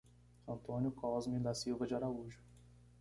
Antônio 0.47 0.91
Cosme 0.91 1.39
da 1.39 1.53
Silva 1.53 1.85
de 1.85 1.93
Araújo 1.93 2.41